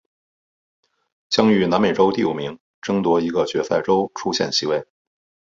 [1.29, 4.83] 将与南美洲第五名争夺一个决赛周出线席位。